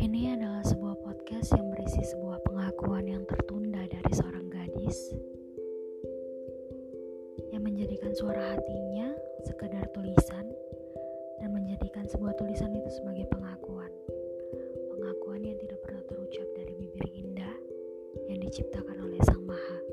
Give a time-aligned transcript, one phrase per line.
[0.00, 5.12] Ini adalah sebuah podcast yang berisi sebuah pengakuan yang tertunda dari seorang gadis
[7.52, 9.12] yang menjadikan suara hatinya
[9.44, 10.50] sekedar tulisan
[11.38, 13.92] dan menjadikan sebuah tulisan itu sebagai pengakuan.
[14.96, 17.54] Pengakuan yang tidak pernah terucap dari bibir indah
[18.32, 19.83] yang diciptakan oleh Sang Maha